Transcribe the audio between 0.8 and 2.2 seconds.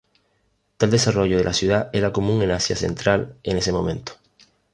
desarrollo de la ciudad era